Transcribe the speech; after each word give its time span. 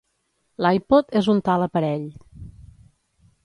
L'iPod 0.65 1.13
és 1.21 1.29
un 1.35 1.43
tal 1.49 1.67
aparell. 1.67 2.11